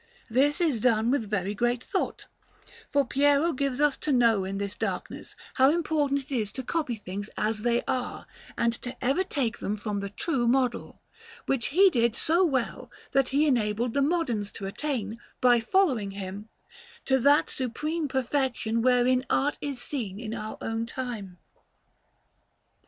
This 0.31 0.59
is 0.59 0.79
done 0.79 1.11
with 1.11 1.29
very 1.29 1.53
great 1.53 1.83
thought, 1.83 2.25
for 2.89 3.05
Piero 3.05 3.53
gives 3.53 3.79
us 3.79 3.95
to 3.97 4.11
know 4.11 4.43
in 4.45 4.57
this 4.57 4.75
darkness 4.75 5.35
how 5.53 5.69
important 5.69 6.23
it 6.23 6.31
is 6.31 6.51
to 6.53 6.63
copy 6.63 6.95
things 6.95 7.29
as 7.37 7.61
they 7.61 7.83
are 7.83 8.25
and 8.57 8.73
to 8.81 8.95
ever 9.05 9.23
take 9.23 9.59
them 9.59 9.77
from 9.77 9.99
the 9.99 10.09
true 10.09 10.47
model; 10.47 11.03
which 11.45 11.67
he 11.67 11.91
did 11.91 12.15
so 12.15 12.43
well 12.43 12.89
that 13.11 13.27
he 13.29 13.45
enabled 13.45 13.93
the 13.93 14.01
moderns 14.01 14.51
to 14.53 14.65
attain, 14.65 15.19
by 15.39 15.59
following 15.59 16.09
him, 16.09 16.49
to 17.05 17.19
that 17.19 17.51
supreme 17.51 18.07
perfection 18.07 18.81
wherein 18.81 19.23
art 19.29 19.59
is 19.61 19.79
seen 19.79 20.19
in 20.19 20.33
our 20.33 20.57
own 20.61 20.87
time. 20.87 21.37